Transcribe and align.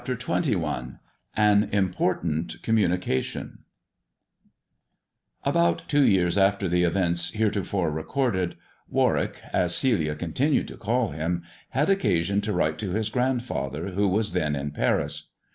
^ 0.01 0.03
CHAPTER 0.03 0.15
XXI 0.17 0.97
AN 1.35 1.69
IMPORTANT 1.71 2.63
COMMUNICATION 2.63 3.59
ABOUT 5.43 5.83
two 5.87 6.01
years 6.07 6.39
after 6.39 6.67
the 6.67 6.81
events 6.81 7.31
heretofore 7.35 7.91
recorded, 7.91 8.55
Warwick— 8.89 9.35
as 9.53 9.75
Celia 9.75 10.15
continued 10.15 10.67
to 10.69 10.75
call 10.77 11.09
him— 11.09 11.43
had 11.77 11.91
occasion 11.91 12.41
to 12.41 12.51
write 12.51 12.79
to 12.79 12.93
his 12.93 13.09
grandfather, 13.09 13.89
who 13.89 14.07
was 14.07 14.33
then 14.33 14.55
in 14.55 14.71
Paris. 14.71 15.27